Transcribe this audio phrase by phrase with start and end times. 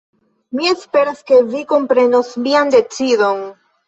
[0.59, 3.45] Mi esperas ke vi komprenos mian decidon.